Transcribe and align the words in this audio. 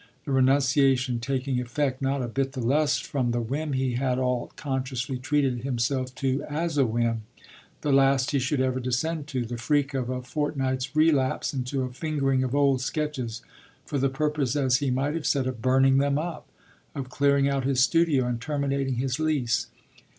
the 0.25 0.31
renunciation 0.31 1.19
taking 1.19 1.61
effect 1.61 2.01
not 2.01 2.23
a 2.23 2.27
bit 2.27 2.53
the 2.53 2.59
less 2.59 2.97
from 2.97 3.29
the 3.29 3.39
whim 3.39 3.73
he 3.73 3.93
had 3.93 4.17
all 4.17 4.51
consciously 4.55 5.15
treated 5.19 5.59
himself 5.61 6.15
to 6.15 6.41
as 6.49 6.75
a 6.75 6.87
whim 6.87 7.21
(the 7.81 7.91
last 7.93 8.31
he 8.31 8.39
should 8.39 8.59
ever 8.59 8.79
descend 8.79 9.27
to!) 9.27 9.45
the 9.45 9.59
freak 9.59 9.93
of 9.93 10.09
a 10.09 10.23
fortnight's 10.23 10.95
relapse 10.95 11.53
into 11.53 11.83
a 11.83 11.93
fingering 11.93 12.43
of 12.43 12.55
old 12.55 12.81
sketches 12.81 13.43
for 13.85 13.99
the 13.99 14.09
purpose, 14.09 14.55
as 14.55 14.77
he 14.77 14.89
might 14.89 15.13
have 15.13 15.27
said, 15.27 15.45
of 15.45 15.61
burning 15.61 15.99
them 15.99 16.17
up, 16.17 16.47
of 16.95 17.09
clearing 17.11 17.47
out 17.47 17.63
his 17.63 17.79
studio 17.79 18.25
and 18.25 18.41
terminating 18.41 18.95
his 18.95 19.19
lease. 19.19 19.67